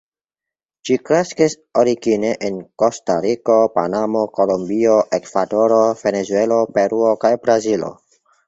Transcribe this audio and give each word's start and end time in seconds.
Ĝi 0.89 0.95
kreskis 1.09 1.55
origine 1.81 2.31
en 2.47 2.57
Kostariko, 2.83 3.59
Panamo, 3.77 4.25
Kolombio, 4.39 4.97
Ekvadoro, 5.21 5.81
Venezuelo, 6.03 6.61
Peruo 6.79 7.17
kaj 7.27 7.33
Brazilo. 7.47 7.97